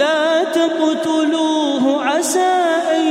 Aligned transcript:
لا 0.00 0.44
تقتلوه 0.44 2.04
عسى 2.04 2.52
أن 2.96 3.06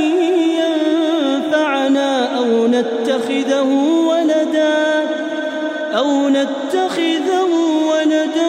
ينفعنا 0.62 2.38
أو 2.38 2.66
نتخذه 2.66 3.68
ولدا 4.08 5.08
أو 5.96 6.28
نتخذه 6.28 7.48
ولدا 7.90 8.46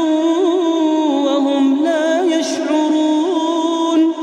وهم 1.25 1.83
لا 1.83 2.23
يشعرون 2.23 4.13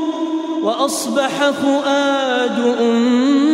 وأصبح 0.63 1.49
فؤاد 1.49 2.75
أم 2.81 3.48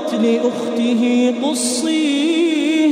وقالت 0.00 0.14
لأخته 0.24 1.34
قصيه 1.42 2.90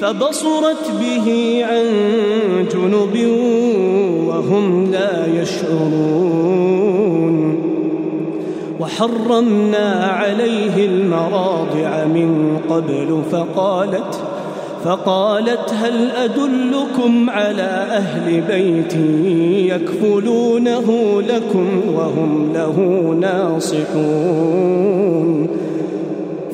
فبصرت 0.00 0.90
به 1.00 1.28
عن 1.64 1.86
جنب 2.72 3.16
وهم 4.26 4.90
لا 4.92 5.26
يشعرون. 5.42 6.76
وحرمنا 8.80 10.04
عليه 10.04 10.86
المراضع 10.86 12.04
من 12.04 12.58
قبل 12.70 13.22
فقالت 13.32 14.22
فقالت 14.84 15.74
هل 15.82 16.10
أدلكم 16.10 17.30
على 17.30 17.86
أهل 17.90 18.40
بيت 18.40 18.94
يكفلونه 19.74 21.22
لكم 21.22 21.66
وهم 21.94 22.52
له 22.54 22.76
ناصحون؟ 23.20 24.86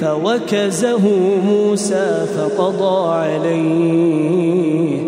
فوكزه 0.00 1.08
موسى 1.46 2.26
فقضى 2.36 3.14
عليه 3.14 5.00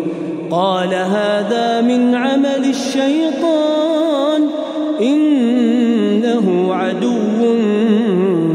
قال 0.51 0.93
هذا 0.93 1.81
من 1.81 2.15
عمل 2.15 2.65
الشيطان 2.69 4.49
إنه 5.01 6.73
عدو 6.73 7.55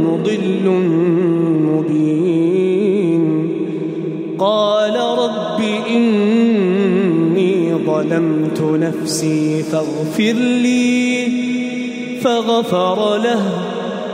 مضل 0.05 0.69
مبين 1.69 3.23
قال 4.39 4.95
رب 4.97 5.61
إني 5.91 7.75
ظلمت 7.75 8.61
نفسي 8.61 9.63
فاغفر 9.63 10.33
لي 10.33 11.29
فغفر 12.23 13.17
له 13.17 13.68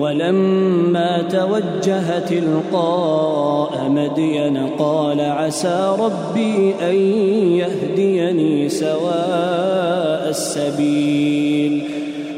ولما 0.00 1.22
توجه 1.30 2.18
تلقاء 2.18 3.90
مدين 3.90 4.56
قال 4.78 5.20
عسى 5.20 5.96
ربي 6.00 6.74
أن 6.90 6.94
يهديني 7.58 8.68
سواء 8.68 10.28
السبيل. 10.28 11.82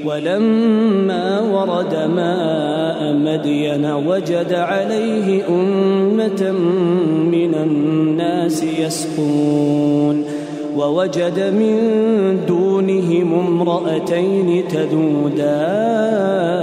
ولما 0.05 1.41
ورد 1.41 1.95
ماء 2.17 3.13
مدين 3.13 3.87
وجد 3.87 4.53
عليه 4.53 5.49
أمة 5.49 6.53
من 7.33 7.55
الناس 7.55 8.63
يسقون. 8.63 10.25
ووجد 10.77 11.41
من 11.41 11.77
دونهم 12.49 13.35
امرأتين 13.35 14.69
تذودان 14.69 16.56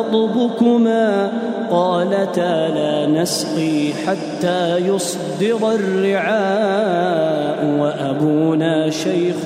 خطبكما 0.00 1.32
قالتا 1.70 2.68
لا 2.68 3.06
نسقي 3.06 3.92
حتى 4.06 4.78
يصدر 4.78 5.74
الرعاء 5.74 7.66
وأبونا 7.78 8.90
شيخ 8.90 9.44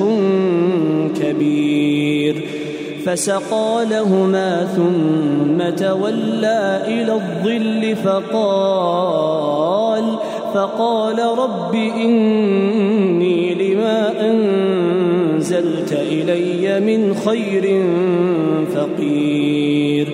كبير 1.21 2.45
فسقى 3.07 3.87
لهما 3.91 4.67
ثم 4.77 5.71
تولى 5.87 6.83
إلى 6.87 7.13
الظل 7.13 7.97
فقال 7.97 10.05
فقال 10.55 11.19
رب 11.39 11.75
إني 11.75 13.55
لما 13.55 14.31
أنزلت 14.31 15.93
إلي 15.93 16.81
من 16.81 17.15
خير 17.15 17.83
فقير 18.75 20.14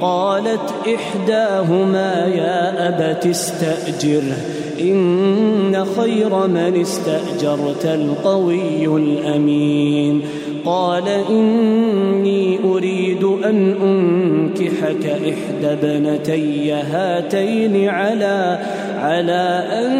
قالت 0.00 0.74
إحداهما 0.94 2.26
يا 2.34 2.88
أبت 2.88 3.26
استأجره 3.26 4.38
إن 4.80 5.84
خير 5.96 6.46
من 6.46 6.80
استأجرت 6.80 7.84
القوي 7.84 8.86
الأمين. 8.86 10.22
قال 10.64 11.08
إني 11.30 12.58
أريد 12.64 13.24
أن 13.24 13.74
أنكحك 13.82 15.06
إحدى 15.06 15.72
ابنتي 15.72 16.72
هاتين 16.72 17.88
على 17.88 18.58
على 18.98 19.64
أن 19.72 19.90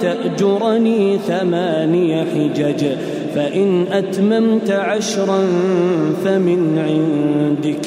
تأجرني 0.00 1.18
ثماني 1.18 2.24
حجج 2.24 2.86
فإن 3.34 3.86
أتممت 3.92 4.70
عشرا 4.70 5.46
فمن 6.24 6.78
عندك. 6.78 7.86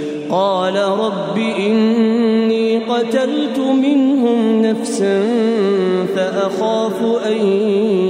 قال 0.31 0.75
رب 0.75 1.37
إني 1.37 2.77
قتلت 2.77 3.59
منهم 3.59 4.61
نفسا 4.61 5.23
فأخاف 6.15 7.25
أن 7.27 7.47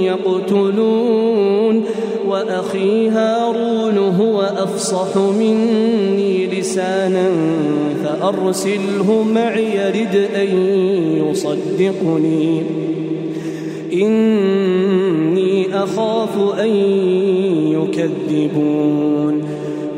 يقتلون 0.02 1.84
وأخي 2.28 3.08
هارون 3.08 3.98
هو 3.98 4.40
أفصح 4.40 5.16
مني 5.16 6.46
لسانا 6.46 7.30
فأرسله 8.04 9.24
معي 9.34 9.76
يرد 9.76 10.28
أن 10.34 10.48
يصدقني. 11.28 12.62
إني 13.92 15.74
أخاف 15.74 16.60
أن 16.60 16.70
يكذبون. 17.68 19.51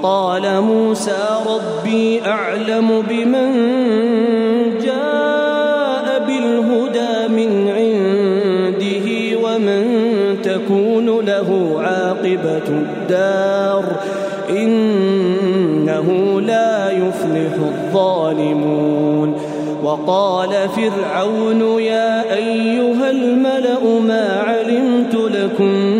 وقال 0.00 0.60
موسى 0.60 1.28
ربي 1.46 2.22
أعلم 2.26 3.02
بمن 3.08 3.50
جاء 4.84 6.24
بالهدى 6.26 7.28
من 7.28 7.68
عنده 7.68 9.06
ومن 9.44 9.84
تكون 10.42 11.20
له 11.20 11.76
عاقبة 11.78 12.68
الدار 12.68 13.84
إنه 14.50 16.40
لا 16.40 16.90
يفلح 16.90 17.52
الظالمون. 17.58 19.36
وقال 19.82 20.50
فرعون 20.68 21.80
يا 21.80 22.34
أيها 22.34 23.10
الملأ 23.10 24.00
ما 24.08 24.42
علمت 24.46 25.14
لكم 25.14 25.99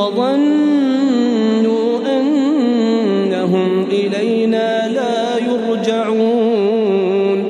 وظنوا 0.00 1.98
أنهم 2.20 3.86
إلينا 3.90 4.88
لا 4.88 5.38
يرجعون. 5.38 7.48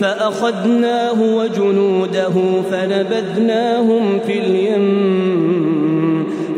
فأخذناه 0.00 1.36
وجنوده 1.36 2.34
فنبذناهم 2.70 4.18
في 4.26 4.38
اليم. 4.38 4.86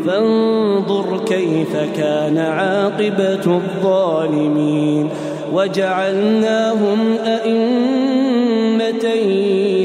فانظر 0.07 1.19
كيف 1.25 1.77
كان 1.97 2.37
عاقبة 2.37 3.45
الظالمين. 3.45 5.09
وجعلناهم 5.53 6.99
أئمة 7.25 9.05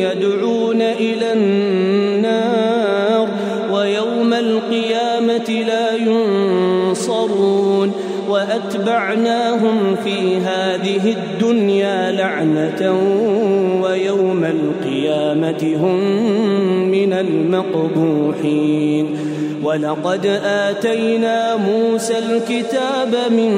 يدعون 0.03 0.83
إلى 0.83 1.33
النار. 1.33 1.68
وأتبعناهم 9.59 9.97
في 10.05 10.37
هذه 10.37 11.13
الدنيا 11.13 12.13
لعنة 12.13 12.93
ويوم 13.83 14.45
القيامة 14.45 15.77
هم 15.77 16.01
من 16.91 17.13
المقبوحين. 17.13 19.17
ولقد 19.65 20.27
آتينا 20.45 21.57
موسى 21.57 22.19
الكتاب 22.19 23.33
من 23.33 23.53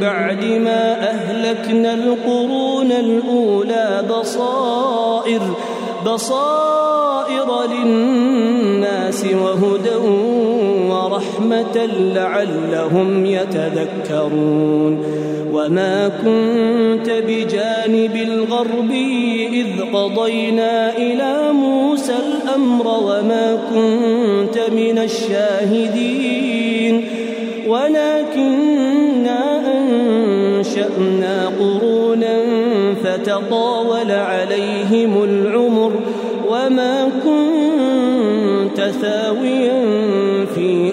بعد 0.00 0.44
ما 0.44 1.10
أهلكنا 1.10 1.94
القرون 1.94 2.92
الأولى 2.92 4.04
بصائر 4.10 5.40
بصائر 6.06 7.48
للناس 7.72 9.24
وهدى 9.24 9.94
ورحمة 11.04 11.86
لعلهم 12.14 13.26
يتذكرون. 13.26 15.04
وما 15.52 16.08
كنت 16.08 17.10
بجانب 17.28 18.16
الغربي 18.16 19.48
إذ 19.48 19.66
قضينا 19.92 20.96
إلى 20.96 21.52
موسى 21.52 22.12
الأمر 22.12 22.86
وما 22.86 23.58
كنت 23.74 24.58
من 24.72 24.98
الشاهدين. 24.98 27.04
ولكننا 27.68 29.60
أنشأنا 29.76 31.52
قرونا 31.60 32.36
فتطاول 33.04 34.10
عليهم 34.10 35.24
العمر 35.24 35.92
وما 36.48 37.10
كنت 37.24 37.71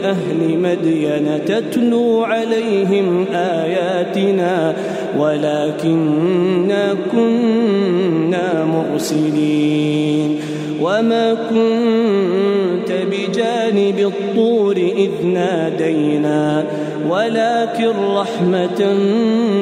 أهل 0.10 0.60
مدين 0.60 1.46
تتلو 1.46 2.24
عليهم 2.24 3.26
آياتنا 3.34 4.76
ولكننا 5.18 6.96
كنا 7.12 8.66
مرسلين 8.66 10.40
وما 10.82 11.34
كنت 11.34 12.92
بجانب 13.12 14.00
الطور 14.00 14.78
إذ 14.78 15.26
نادينا 15.26 16.66
ولكن 17.10 17.92
رحمة 18.16 18.94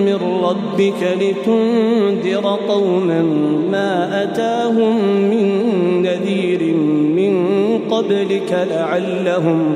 من 0.06 0.20
ربك 0.44 1.18
لتنذر 1.22 2.60
قوما 2.68 3.22
ما 3.72 4.24
أتاهم 4.24 4.98
من 5.30 5.48
نذير 6.02 6.74
من 7.16 7.58
قبلك 7.92 8.68
لعلهم 8.72 9.76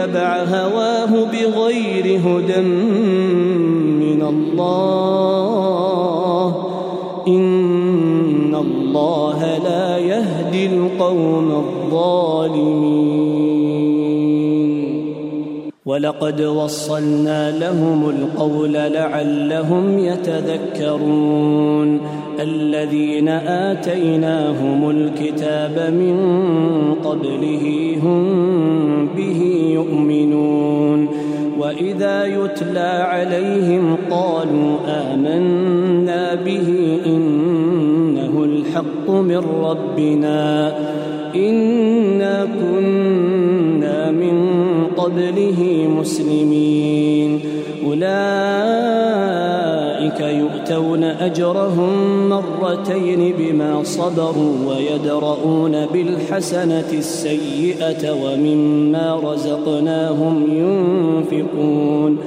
اتبع 0.00 0.42
هواه 0.42 1.12
بغير 1.24 2.20
هدى 2.26 2.60
من 4.00 4.22
الله. 4.22 5.50
إن 7.28 8.54
الله 8.54 9.58
لا 9.58 9.98
يهدي 9.98 10.66
القوم 10.66 11.64
الظالمين. 11.64 13.19
ولقد 15.90 16.40
وصلنا 16.40 17.58
لهم 17.58 18.10
القول 18.10 18.72
لعلهم 18.72 19.98
يتذكرون. 19.98 22.00
الذين 22.40 23.28
آتيناهم 23.28 24.90
الكتاب 24.90 25.94
من 25.94 26.16
قبله 27.04 27.96
هم 28.02 29.08
به 29.16 29.70
يؤمنون. 29.74 31.08
وإذا 31.58 32.24
يتلى 32.24 32.80
عليهم 32.80 33.96
قالوا 34.10 34.76
آمنا 34.86 36.34
به 36.34 36.98
إنه 37.06 38.44
الحق 38.44 39.10
من 39.10 39.42
ربنا. 39.64 40.72
إنا 41.36 42.44
كنا 42.44 43.09
قبله 45.00 45.88
مسلمين. 46.00 47.40
أولئك 47.86 48.10
يؤتون 50.20 51.04
أجرهم 51.04 52.28
مرتين 52.28 53.34
بما 53.38 53.82
صبروا 53.82 54.54
ويدرؤون 54.68 55.86
بالحسنة 55.86 56.90
السيئة 56.92 58.10
ومما 58.12 59.20
رزقناهم 59.24 60.46
ينفقون. 60.50 62.18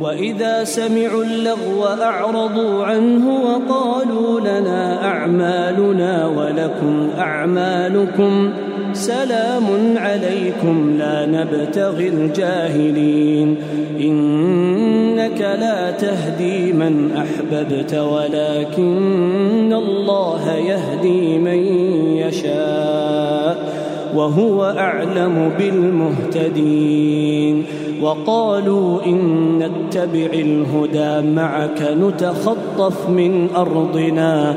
وإذا 0.00 0.64
سمعوا 0.64 1.24
اللغو 1.24 1.84
أعرضوا 1.84 2.84
عنه 2.84 3.26
وقالوا 3.44 4.40
لنا 4.40 5.06
أعمالنا 5.06 6.26
ولكم 6.26 7.08
أعمالكم 7.18 8.50
سلام 8.92 9.64
عليكم 9.96 10.94
لا 10.98 11.26
نبتغي 11.26 12.08
الجاهلين. 12.08 13.56
إنك 14.00 15.40
لا 15.40 15.90
تهدي 15.90 16.72
من 16.72 17.10
أحببت 17.16 17.94
ولكن 17.94 19.72
الله 19.72 20.54
يهدي 20.54 21.38
من 21.38 21.58
يشاء 22.16 23.80
وهو 24.16 24.64
أعلم 24.64 25.52
بالمهتدين. 25.58 27.64
وقالوا 28.02 29.04
إن 29.06 29.18
نتبع 29.58 30.30
الهدى 30.32 31.28
معك 31.28 31.82
نتخطف 32.02 33.08
من 33.08 33.48
أرضنا. 33.56 34.56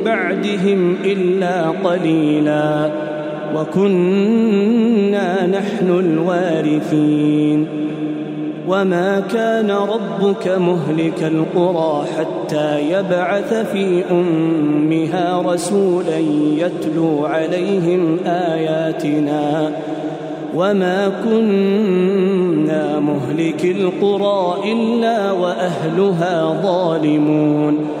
بعدهم 0.11 0.95
إلا 1.05 1.69
قليلا 1.69 2.91
وكنا 3.55 5.47
نحن 5.47 5.89
الوارثين 5.99 7.67
وما 8.67 9.19
كان 9.33 9.71
ربك 9.71 10.47
مهلك 10.47 11.23
القرى 11.23 12.05
حتى 12.17 12.91
يبعث 12.91 13.53
في 13.53 14.03
أمها 14.11 15.41
رسولا 15.41 16.17
يتلو 16.57 17.25
عليهم 17.25 18.17
آياتنا 18.25 19.71
وما 20.55 21.11
كنا 21.23 22.99
مهلك 22.99 23.65
القرى 23.65 24.71
إلا 24.71 25.31
وأهلها 25.31 26.61
ظالمون 26.63 28.00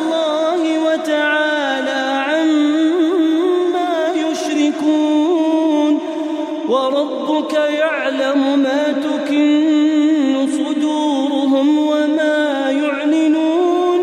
وربك 6.71 7.53
يعلم 7.53 8.59
ما 8.59 8.83
تكن 9.03 10.47
صدورهم 10.47 11.77
وما 11.77 12.71
يعلنون 12.71 13.99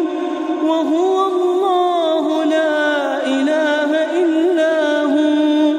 وهو 0.69 1.27
الله 1.27 2.45
لا 2.45 3.27
إله 3.27 3.91
إلا 4.23 5.03
هو 5.03 5.73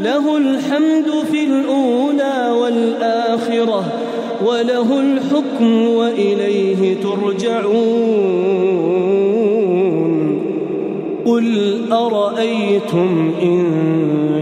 له 0.00 0.36
الحمد 0.36 1.10
في 1.30 1.44
الأولى 1.44 2.50
والآخرة 2.60 3.84
وله 4.46 5.00
الحكم 5.00 5.88
وإليه 5.88 6.96
ترجعون 7.02 8.46
قل 11.26 11.80
أرأيتم 11.92 13.32
إن 13.42 14.15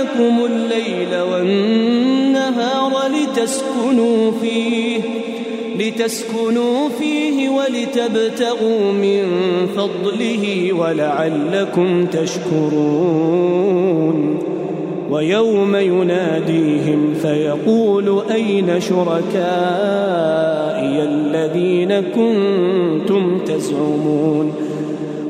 لكم 0.00 0.44
الليل 0.44 1.20
والنهار 1.32 2.92
لتسكنوا 3.08 4.32
فيه 4.42 5.00
لتسكنوا 5.78 6.88
فيه 6.98 7.48
ولتبتغوا 7.48 8.92
من 8.92 9.26
فضله 9.76 10.72
ولعلكم 10.72 12.06
تشكرون. 12.06 13.56
ويوم 15.10 15.76
يناديهم 15.76 17.14
فيقول 17.22 18.22
أين 18.30 18.80
شركائي 18.80 19.36
الذين 21.02 22.00
كنتم 22.00 23.38
تزعمون؟ 23.38 24.52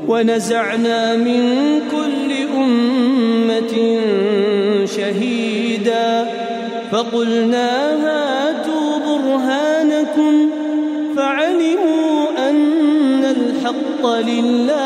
ونزعنا 0.08 1.16
من 1.16 1.42
كل 1.90 2.32
أمة 2.56 3.98
شهيدا 4.86 6.26
فقلنا 6.92 7.94
هاتوا 8.06 8.98
برهانكم 8.98 10.50
فعلموا 11.16 12.48
أن 12.48 13.24
الحق 13.24 14.06
لله 14.06 14.76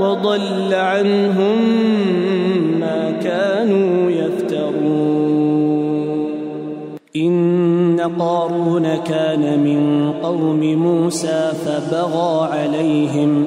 وضل 0.00 0.74
عنهم 0.74 1.58
ما 2.80 3.10
كانوا 3.22 4.10
يفترون. 4.10 5.18
إن 7.16 8.00
قارون 8.18 8.96
كان 8.96 9.58
من 9.58 10.12
قوم 10.22 10.60
موسى 10.60 11.52
فبغى 11.66 12.48
عليهم 12.52 13.46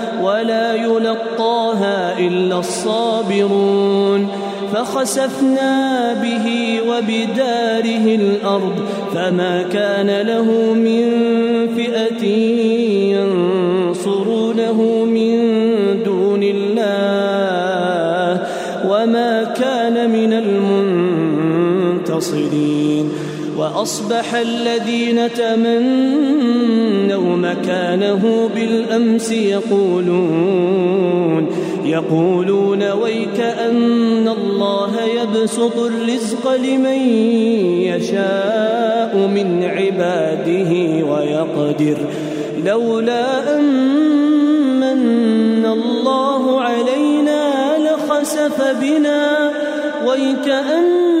ولا 0.23 0.75
يلقاها 0.75 2.19
إلا 2.19 2.59
الصابرون 2.59 4.27
فخسفنا 4.73 6.13
به 6.13 6.79
وبداره 6.89 8.15
الأرض 8.15 8.75
فما 9.13 9.63
كان 9.63 10.21
له 10.27 10.73
من 10.73 11.11
فئة 11.75 12.25
ينصرونه 13.15 15.05
من 15.05 15.37
دون 16.05 16.43
الله 16.43 17.61
وما 18.89 19.43
كان 19.43 20.09
من 20.09 20.33
المنتصرين 20.33 21.31
وأصبح 23.61 24.35
الذين 24.35 25.33
تمنوا 25.33 27.37
مكانه 27.37 28.49
بالأمس 28.55 29.31
يقولون 29.31 30.91
يقولون 31.85 32.91
ويك 32.91 33.39
أن 33.39 34.27
الله 34.27 34.91
يبسط 35.01 35.77
الرزق 35.77 36.55
لمن 36.55 36.99
يشاء 37.85 39.17
من 39.17 39.63
عباده 39.63 40.71
ويقدر 41.05 41.97
لولا 42.65 43.57
أن 43.57 43.63
من 44.79 45.65
الله 45.65 46.61
علينا 46.61 47.77
لخسف 47.77 48.61
بنا 48.81 49.51
ويكأنه 50.05 51.11
لا 51.11 51.20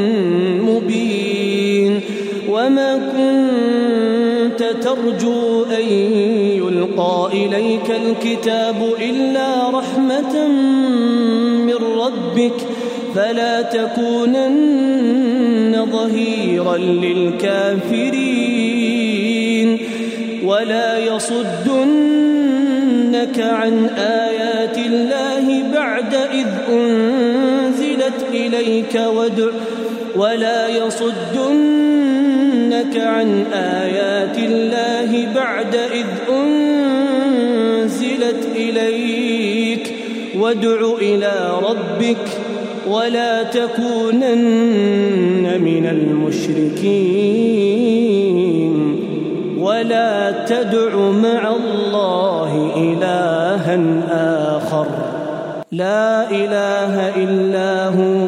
كنت 5.05 5.21
ترجو 5.21 5.63
أن 5.63 5.81
يلقى 6.57 7.29
إليك 7.33 7.91
الكتاب 7.91 8.93
إلا 9.01 9.69
رحمة 9.69 10.47
من 11.67 11.75
ربك 11.97 12.53
فلا 13.15 13.61
تكونن 13.61 15.05
ظهيرا 15.91 16.77
للكافرين 16.77 18.09
ولا 20.43 20.97
يصدنك 20.97 21.39
عن 23.39 23.85
آيات 23.97 24.77
الله 24.77 25.63
بعد 25.73 26.13
إذ 26.13 26.47
أنزلت 26.69 28.25
إليك 28.33 29.01
ودع 29.15 29.51
ولا 30.15 30.67
يصدنك 30.67 32.10
عن 32.95 33.45
آيات 33.53 34.37
الله 34.37 35.27
بعد 35.35 35.75
إذ 35.75 36.05
أنزلت 36.33 38.47
إليك. 38.55 39.93
وادع 40.39 40.93
إلى 41.01 41.51
ربك 41.69 42.25
ولا 42.87 43.43
تكونن 43.43 45.61
من 45.61 45.85
المشركين. 45.85 46.81
ولا 49.59 50.31
تدع 50.45 50.95
مع 50.95 51.55
الله 51.55 52.71
إلها 52.77 53.79
آخر. 54.57 54.87
لا 55.71 56.31
إله 56.31 57.23
إلا 57.23 57.87
هو. 57.87 58.27